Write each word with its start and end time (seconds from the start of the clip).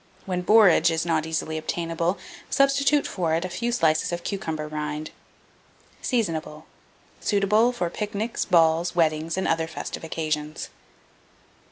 When 0.25 0.41
borage 0.41 0.89
is 0.89 1.05
not 1.05 1.27
easily 1.27 1.59
obtainable, 1.59 2.17
substitute 2.49 3.05
for 3.05 3.35
it 3.35 3.45
a 3.45 3.49
few 3.49 3.71
slices 3.71 4.11
of 4.11 4.23
cucumber 4.23 4.67
rind. 4.67 5.11
Seasonable. 6.01 6.65
Suitable 7.19 7.71
for 7.71 7.87
pic 7.91 8.13
nics, 8.15 8.43
balls, 8.49 8.95
weddings, 8.95 9.37
and 9.37 9.47
other 9.47 9.67
festive 9.67 10.03
occasions. 10.03 10.69